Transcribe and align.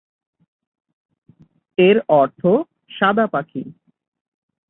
এর 1.77 1.97
অর্থ 2.11 2.41
সাদা 2.91 3.25
পাখি। 3.27 3.63